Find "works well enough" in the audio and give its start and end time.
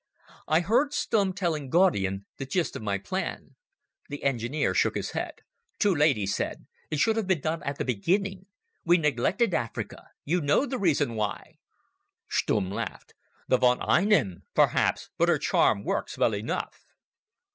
15.83-16.83